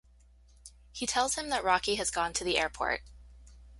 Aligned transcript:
He 0.91 1.05
tells 1.05 1.35
him 1.35 1.49
that 1.49 1.63
Rocky 1.63 1.93
has 1.93 2.09
gone 2.09 2.33
to 2.33 2.43
the 2.43 2.57
airport. 2.57 3.01